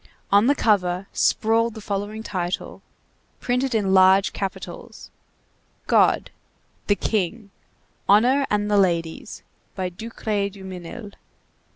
[0.31, 2.81] On the cover sprawled the following title,
[3.39, 5.11] printed in large capitals:
[5.85, 6.31] GOD;
[6.87, 7.51] THE KING;
[8.09, 9.43] HONOR AND THE LADIES;
[9.75, 11.23] by DUCRAY DUMINIL, 1814.